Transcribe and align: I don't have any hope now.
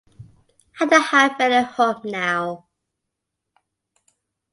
I 0.79 0.87
don't 0.87 0.99
have 1.03 1.39
any 1.39 1.63
hope 1.63 2.03
now. 2.05 2.65